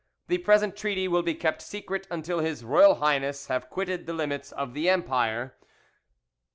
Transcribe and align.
The 0.29 0.39
present 0.39 0.75
treaty 0.75 1.07
will 1.07 1.21
be 1.21 1.35
kept 1.35 1.61
secret 1.61 2.07
until 2.09 2.39
His 2.39 2.63
Royal 2.63 2.95
Highness 2.95 3.45
have 3.49 3.69
quitted 3.69 4.07
the 4.07 4.13
limits 4.13 4.51
of 4.51 4.73
the 4.73 4.89
empire. 4.89 5.55